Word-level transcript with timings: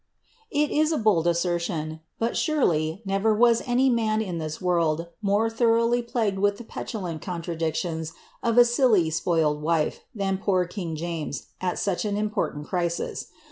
It 0.49 0.71
is 0.71 0.91
a 0.91 0.97
bold 0.97 1.27
assertion,— 1.27 1.99
but, 2.19 2.35
surely, 2.35 3.03
never 3.05 3.35
was 3.35 3.61
any 3.67 3.87
man 3.87 4.19
in 4.19 4.39
this 4.39 4.59
world 4.59 5.05
more 5.21 5.47
thoroughly 5.47 6.01
plagued 6.01 6.39
with 6.39 6.57
the 6.57 6.63
petulant 6.63 7.21
contradictions 7.21 8.11
of 8.41 8.57
a 8.57 8.65
silly, 8.65 9.11
spofled 9.11 9.59
wife, 9.59 9.99
than 10.15 10.39
poor 10.39 10.65
king 10.65 10.95
James, 10.95 11.49
at 11.61 11.77
such 11.77 12.03
an 12.03 12.17
important 12.17 12.65
crisis. 12.65 13.27